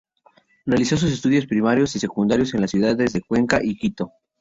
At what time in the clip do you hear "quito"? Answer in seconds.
3.77-4.11